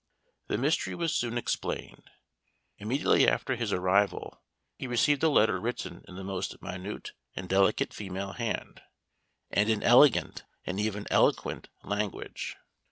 The 0.47 0.57
mystery 0.57 0.95
was 0.95 1.13
soon 1.13 1.37
explained. 1.37 2.09
Immediately 2.79 3.27
after 3.27 3.55
his 3.55 3.71
arrival 3.71 4.41
he 4.75 4.87
received 4.87 5.21
a 5.21 5.29
letter 5.29 5.59
written 5.59 6.03
in 6.07 6.15
the 6.15 6.23
most 6.23 6.59
minute 6.59 7.11
and 7.35 7.47
delicate 7.47 7.93
female 7.93 8.31
hand, 8.31 8.81
and 9.51 9.69
in 9.69 9.83
elegant 9.83 10.43
and 10.65 10.79
even 10.79 11.05
eloquent 11.11 11.69
language. 11.83 12.55